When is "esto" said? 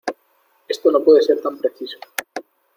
0.67-0.89